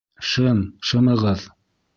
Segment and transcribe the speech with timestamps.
[0.29, 1.49] Шым, шымығыҙ!